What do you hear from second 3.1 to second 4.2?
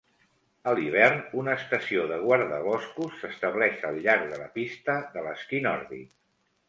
s'estableix al